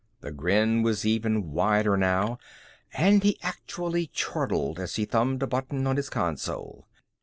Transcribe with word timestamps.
The 0.21 0.31
grin 0.31 0.81
was 0.81 1.05
even 1.05 1.51
wider 1.51 1.95
now 1.95 2.39
and 2.93 3.21
he 3.21 3.37
actually 3.43 4.07
chortled 4.07 4.79
as 4.79 4.95
he 4.95 5.05
thumbed 5.05 5.43
a 5.43 5.47
button 5.47 5.85
on 5.85 5.95
his 5.95 6.09
console. 6.09 6.87